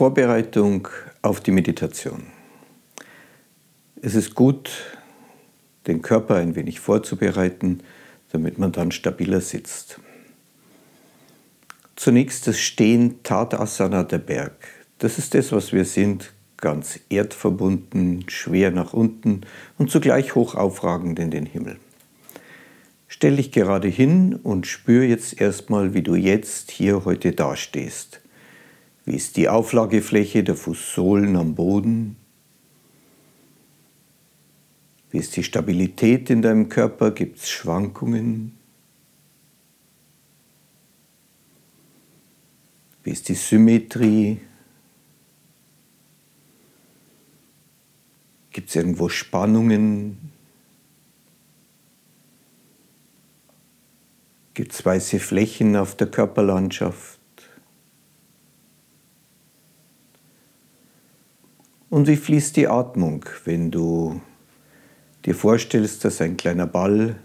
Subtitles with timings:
[0.00, 0.88] Vorbereitung
[1.20, 2.22] auf die Meditation.
[4.00, 4.70] Es ist gut,
[5.86, 7.82] den Körper ein wenig vorzubereiten,
[8.32, 10.00] damit man dann stabiler sitzt.
[11.96, 14.54] Zunächst das Stehen Tatasana der Berg.
[14.96, 19.42] Das ist das, was wir sind, ganz erdverbunden, schwer nach unten
[19.76, 21.76] und zugleich hoch aufragend in den Himmel.
[23.06, 28.22] Stell dich gerade hin und spür jetzt erstmal, wie du jetzt hier heute dastehst.
[29.10, 32.14] Wie ist die Auflagefläche der Fußsohlen am Boden?
[35.10, 37.10] Wie ist die Stabilität in deinem Körper?
[37.10, 38.56] Gibt es Schwankungen?
[43.02, 44.38] Wie ist die Symmetrie?
[48.52, 50.30] Gibt es irgendwo Spannungen?
[54.54, 57.19] Gibt es weiße Flächen auf der Körperlandschaft?
[62.00, 64.22] Und wie fließt die Atmung, wenn du
[65.26, 67.16] dir vorstellst, dass ein kleiner Ball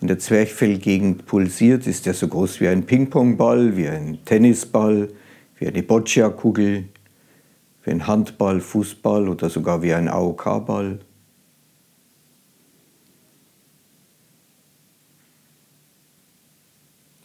[0.00, 1.88] in der Zwerchfellgegend pulsiert?
[1.88, 5.08] Ist der so groß wie ein Pingpongball, wie ein Tennisball,
[5.58, 6.84] wie eine Boccia-Kugel,
[7.82, 11.00] wie ein Handball, Fußball oder sogar wie ein AOK-Ball?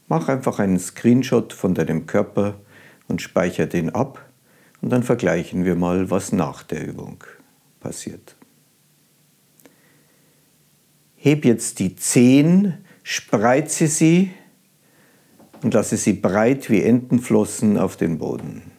[0.07, 2.55] Mach einfach einen Screenshot von deinem Körper
[3.07, 4.28] und speichere den ab
[4.81, 7.23] und dann vergleichen wir mal, was nach der Übung
[7.79, 8.35] passiert.
[11.15, 14.31] Heb jetzt die Zehen, spreize sie
[15.61, 18.71] und lasse sie breit wie Entenflossen auf den Boden.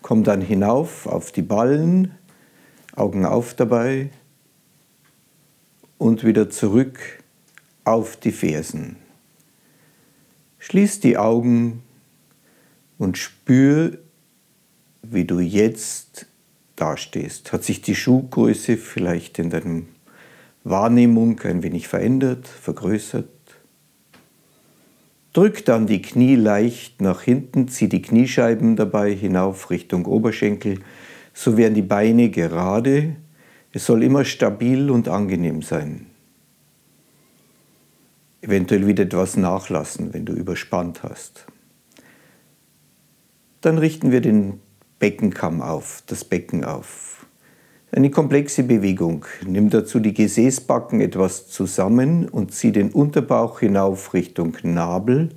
[0.00, 2.14] Komm dann hinauf auf die Ballen,
[2.96, 4.10] Augen auf dabei
[5.98, 6.98] und wieder zurück
[7.84, 8.96] auf die Fersen.
[10.58, 11.82] Schließ die Augen
[13.00, 13.96] und spür,
[15.02, 16.26] wie du jetzt
[16.76, 17.50] dastehst.
[17.50, 19.82] Hat sich die Schuhgröße vielleicht in deiner
[20.64, 23.26] Wahrnehmung ein wenig verändert, vergrößert?
[25.32, 30.80] Drück dann die Knie leicht nach hinten, zieh die Kniescheiben dabei hinauf Richtung Oberschenkel,
[31.32, 33.16] so werden die Beine gerade.
[33.72, 36.06] Es soll immer stabil und angenehm sein.
[38.42, 41.46] Eventuell wieder etwas nachlassen, wenn du überspannt hast.
[43.60, 44.60] Dann richten wir den
[44.98, 47.26] Beckenkamm auf, das Becken auf.
[47.92, 49.26] Eine komplexe Bewegung.
[49.46, 55.30] Nimm dazu die Gesäßbacken etwas zusammen und zieh den Unterbauch hinauf Richtung Nabel.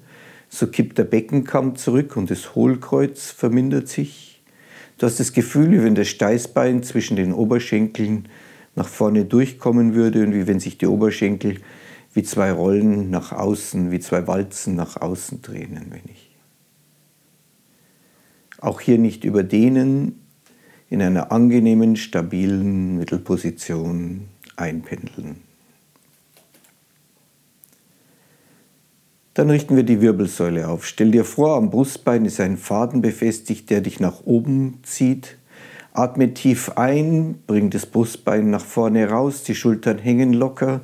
[0.47, 4.41] So kippt der Beckenkamm zurück und das Hohlkreuz vermindert sich.
[4.99, 8.29] Du hast das Gefühl, wie wenn das Steißbein zwischen den Oberschenkeln
[8.75, 11.57] nach vorne durchkommen würde und wie wenn sich die Oberschenkel
[12.13, 16.32] wie zwei Rollen nach außen, wie zwei Walzen nach außen drehen ein wenig.
[18.63, 20.21] Auch hier nicht überdehnen,
[20.89, 25.41] in einer angenehmen, stabilen Mittelposition einpendeln.
[29.33, 30.85] Dann richten wir die Wirbelsäule auf.
[30.85, 35.37] Stell dir vor, am Brustbein ist ein Faden befestigt, der dich nach oben zieht.
[35.91, 40.79] Atme tief ein, bring das Brustbein nach vorne raus, die Schultern hängen locker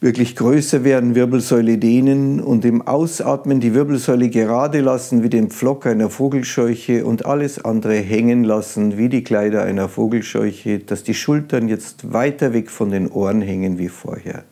[0.00, 5.86] wirklich größer werden, Wirbelsäule dehnen und im Ausatmen die Wirbelsäule gerade lassen wie den Pflock
[5.86, 11.68] einer Vogelscheuche und alles andere hängen lassen wie die Kleider einer Vogelscheuche, dass die Schultern
[11.68, 14.44] jetzt weiter weg von den Ohren hängen wie vorher.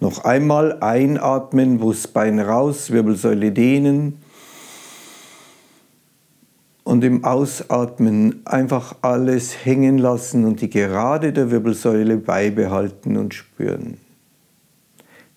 [0.00, 4.18] Noch einmal einatmen, Brustbein raus, Wirbelsäule dehnen
[6.84, 13.96] und im Ausatmen einfach alles hängen lassen und die Gerade der Wirbelsäule beibehalten und spüren.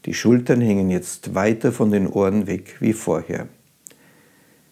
[0.05, 3.47] Die Schultern hängen jetzt weiter von den Ohren weg wie vorher.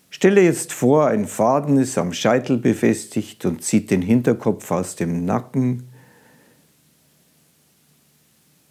[0.09, 5.23] Stelle jetzt vor, ein Faden ist am Scheitel befestigt und zieht den Hinterkopf aus dem
[5.23, 5.89] Nacken,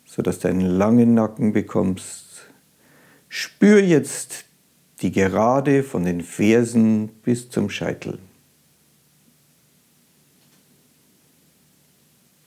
[0.04, 2.50] sodass du einen langen Nacken bekommst.
[3.28, 4.44] Spür jetzt
[5.00, 8.18] die Gerade von den Fersen bis zum Scheitel.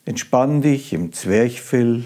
[0.05, 2.03] Entspann dich im Zwerchfell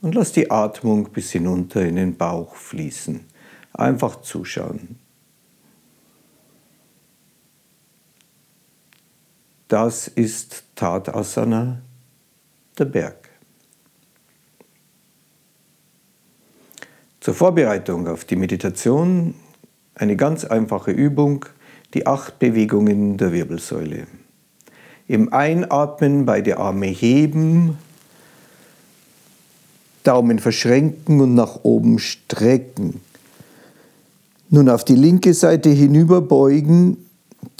[0.00, 3.24] und lass die Atmung bis hinunter in den Bauch fließen.
[3.72, 4.98] Einfach zuschauen.
[9.68, 11.82] Das ist Tadasana,
[12.78, 13.28] der Berg.
[17.20, 19.34] Zur Vorbereitung auf die Meditation
[19.94, 21.44] eine ganz einfache Übung,
[21.92, 24.06] die acht Bewegungen der Wirbelsäule.
[25.06, 27.76] Im Einatmen beide Arme heben,
[30.08, 33.02] Daumen verschränken und nach oben strecken.
[34.48, 36.96] Nun auf die linke Seite hinüberbeugen.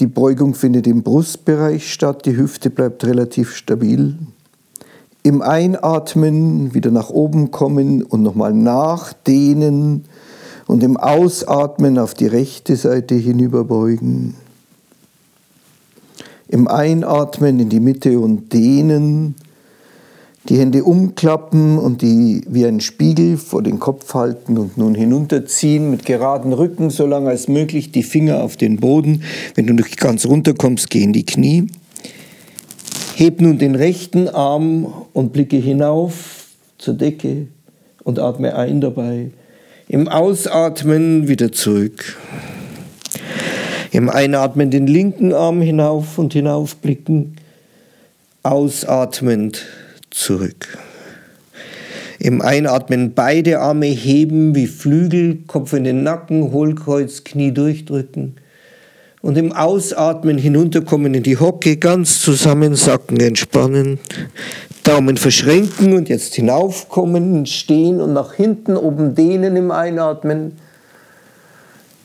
[0.00, 4.16] Die Beugung findet im Brustbereich statt, die Hüfte bleibt relativ stabil.
[5.22, 10.06] Im Einatmen wieder nach oben kommen und nochmal nachdehnen
[10.66, 14.36] und im Ausatmen auf die rechte Seite hinüberbeugen.
[16.48, 19.34] Im Einatmen in die Mitte und dehnen
[20.48, 25.90] die Hände umklappen und die wie ein Spiegel vor den Kopf halten und nun hinunterziehen
[25.90, 29.22] mit geraden Rücken, so lange als möglich, die Finger auf den Boden.
[29.54, 31.66] Wenn du nicht ganz runterkommst, gehen die Knie.
[33.14, 36.46] Heb nun den rechten Arm und blicke hinauf
[36.78, 37.48] zur Decke
[38.04, 39.30] und atme ein dabei.
[39.86, 42.16] Im Ausatmen wieder zurück.
[43.90, 47.36] Im Einatmen den linken Arm hinauf und hinaufblicken.
[48.42, 49.66] Ausatmend
[50.18, 50.78] zurück.
[52.18, 58.34] Im Einatmen beide Arme heben wie Flügel, Kopf in den Nacken, Hohlkreuz, Knie durchdrücken.
[59.20, 63.98] Und im Ausatmen hinunterkommen in die Hocke, ganz zusammensacken, entspannen.
[64.82, 70.52] Daumen verschränken und jetzt hinaufkommen, stehen und nach hinten oben dehnen im Einatmen.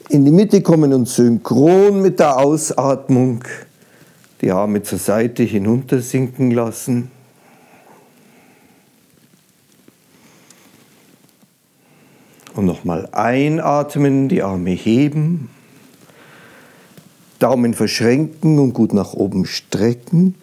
[0.10, 3.44] In die Mitte kommen und synchron mit der Ausatmung
[4.42, 7.13] die Arme zur Seite hinuntersinken lassen.
[12.56, 15.50] Und nochmal einatmen, die Arme heben,
[17.40, 20.36] Daumen verschränken und gut nach oben strecken.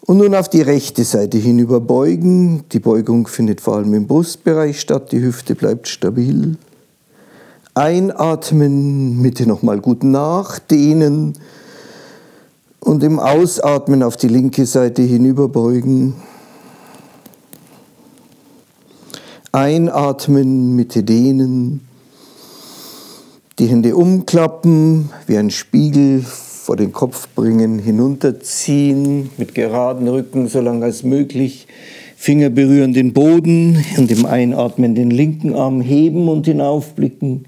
[0.00, 2.64] Und nun auf die rechte Seite hinüber beugen.
[2.72, 6.56] Die Beugung findet vor allem im Brustbereich statt, die Hüfte bleibt stabil.
[7.74, 11.34] Einatmen, Mitte nochmal gut nachdehnen
[12.80, 16.14] und im Ausatmen auf die linke Seite hinüber beugen.
[19.54, 21.86] Einatmen, Mitte dehnen,
[23.58, 30.62] die Hände umklappen, wie ein Spiegel vor den Kopf bringen, hinunterziehen, mit geraden Rücken, so
[30.62, 31.66] lange als möglich.
[32.16, 37.44] Finger berühren den Boden und im Einatmen den linken Arm heben und hinaufblicken.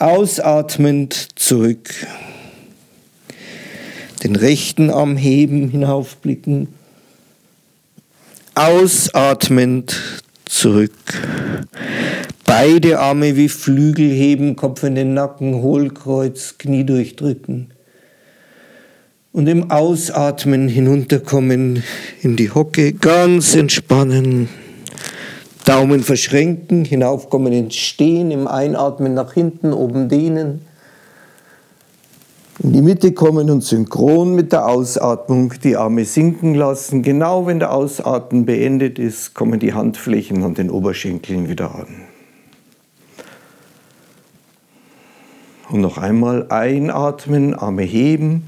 [0.00, 1.94] Ausatmend zurück.
[4.24, 6.66] Den rechten Arm heben, hinaufblicken.
[8.56, 10.92] Ausatmend zurück.
[12.44, 17.72] Beide Arme wie Flügel heben, Kopf in den Nacken, Hohlkreuz, Knie durchdrücken.
[19.32, 21.82] Und im Ausatmen hinunterkommen
[22.22, 24.48] in die Hocke, ganz entspannen.
[25.64, 30.65] Daumen verschränken, hinaufkommen ins Stehen, im Einatmen nach hinten, oben dehnen
[32.58, 37.02] in die Mitte kommen und synchron mit der Ausatmung die Arme sinken lassen.
[37.02, 41.86] Genau wenn der Ausatmen beendet ist, kommen die Handflächen an den Oberschenkeln wieder an.
[45.68, 48.44] Und noch einmal einatmen, Arme heben,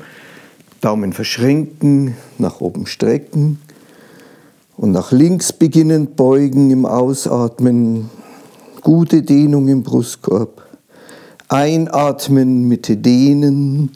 [0.80, 3.60] Daumen verschränken, nach oben strecken
[4.76, 8.08] und nach links beginnend beugen im Ausatmen.
[8.80, 10.67] Gute Dehnung im Brustkorb.
[11.48, 13.90] Einatmen, Mitte dehnen.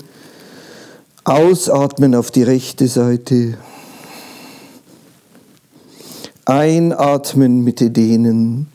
[1.25, 3.58] Ausatmen auf die rechte Seite.
[6.46, 8.69] Einatmen, Mitte dehnen.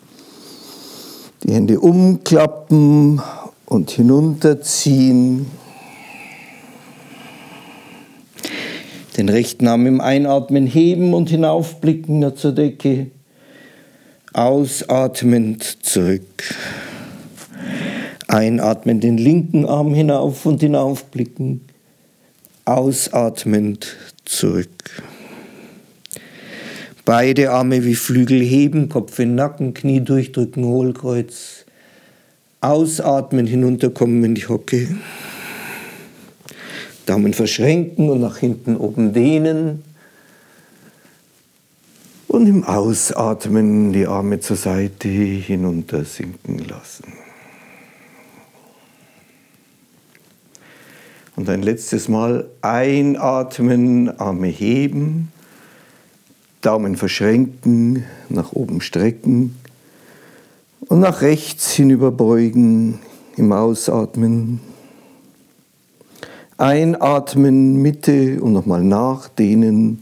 [1.44, 3.20] Die Hände umklappen
[3.66, 5.48] und hinunterziehen.
[9.18, 13.08] Den rechten Arm im Einatmen heben und hinaufblicken zur Decke.
[14.34, 16.44] Ausatmend zurück.
[18.28, 21.62] Einatmen, den linken Arm hinauf und hinaufblicken.
[22.66, 25.04] Ausatmend zurück.
[27.06, 31.66] Beide Arme wie Flügel heben, Kopf in Nacken, Knie durchdrücken, Hohlkreuz.
[32.60, 34.90] Ausatmen, hinunterkommen in die Hocke.
[37.06, 39.84] Daumen verschränken und nach hinten oben dehnen.
[42.28, 47.06] Und im Ausatmen die Arme zur Seite hinunter sinken lassen.
[51.38, 55.32] Und ein letztes Mal einatmen, Arme heben,
[56.62, 59.56] Daumen verschränken, nach oben strecken
[60.88, 62.98] und nach rechts hinüberbeugen
[63.36, 64.62] im Ausatmen.
[66.58, 70.02] Einatmen, Mitte und nochmal nachdehnen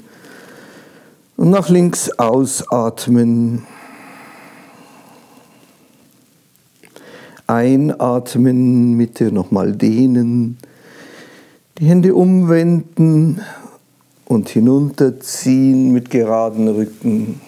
[1.35, 3.63] und nach links ausatmen.
[7.45, 10.59] Einatmen, Mitte nochmal dehnen
[11.77, 13.41] die Hände umwenden
[14.25, 17.41] und hinunterziehen mit geraden Rücken.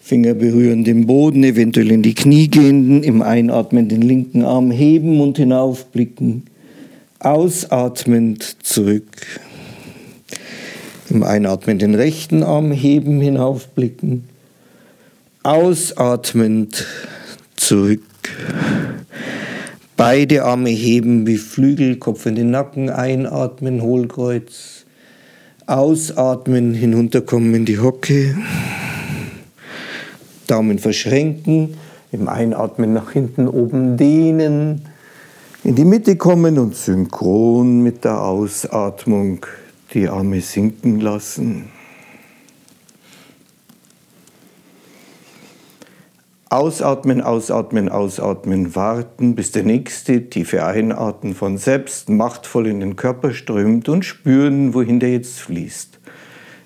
[0.00, 5.20] Finger berühren den Boden, eventuell in die Knie gehen, im Einatmen den linken Arm heben
[5.20, 6.44] und hinaufblicken.
[7.18, 9.26] Ausatmend zurück.
[11.10, 14.24] Im Einatmen den rechten Arm heben, hinaufblicken.
[15.42, 16.86] Ausatmend
[17.56, 18.02] zurück.
[20.00, 24.86] Beide Arme heben wie Flügel, Kopf in den Nacken, einatmen, Hohlkreuz.
[25.66, 28.34] Ausatmen, hinunterkommen in die Hocke.
[30.46, 31.74] Daumen verschränken,
[32.12, 34.86] im Einatmen nach hinten oben dehnen,
[35.64, 39.44] in die Mitte kommen und synchron mit der Ausatmung
[39.92, 41.68] die Arme sinken lassen.
[46.52, 53.32] Ausatmen, ausatmen, ausatmen, warten, bis der nächste tiefe Einatmen von selbst machtvoll in den Körper
[53.32, 56.00] strömt und spüren, wohin der jetzt fließt.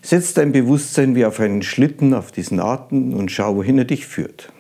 [0.01, 4.07] Setz dein Bewusstsein wie auf einen Schlitten auf diesen Atem und schau, wohin er dich
[4.07, 4.51] führt.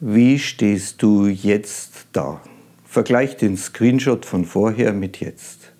[0.00, 2.40] Wie stehst du jetzt da?
[2.84, 5.75] Vergleich den Screenshot von vorher mit jetzt.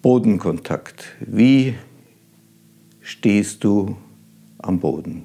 [0.00, 1.16] Bodenkontakt.
[1.20, 1.74] Wie
[3.00, 3.96] stehst du
[4.58, 5.24] am Boden?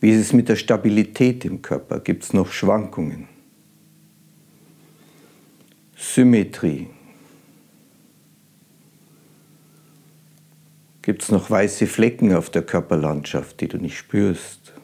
[0.00, 1.98] Wie ist es mit der Stabilität im Körper?
[1.98, 3.26] Gibt es noch Schwankungen?
[5.96, 6.86] Symmetrie.
[11.02, 14.74] Gibt es noch weiße Flecken auf der Körperlandschaft, die du nicht spürst?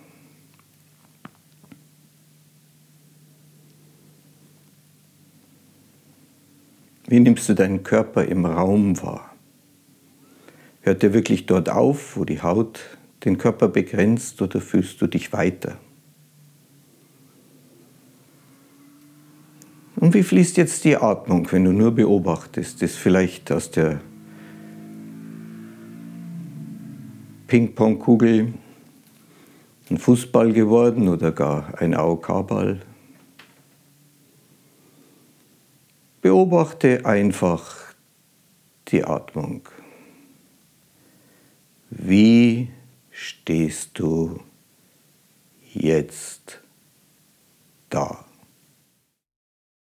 [7.06, 9.34] Wie nimmst du deinen Körper im Raum wahr?
[10.80, 12.80] Hört er wirklich dort auf, wo die Haut
[13.24, 15.78] den Körper begrenzt, oder fühlst du dich weiter?
[19.96, 22.82] Und wie fließt jetzt die Atmung, wenn du nur beobachtest?
[22.82, 24.00] Ist vielleicht aus der
[27.46, 28.52] Ping-Pong-Kugel
[29.90, 32.80] ein Fußball geworden oder gar ein AOK-Ball?
[36.24, 37.76] Beobachte einfach
[38.88, 39.68] die Atmung.
[41.90, 42.70] Wie
[43.10, 44.40] stehst du
[45.74, 46.62] jetzt
[47.90, 48.24] da?